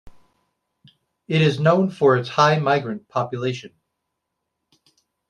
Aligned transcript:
It 1.27 1.43
is 1.43 1.59
known 1.59 1.91
for 1.91 2.17
its 2.17 2.29
high 2.29 2.57
migrant 2.57 3.07
population. 3.07 3.75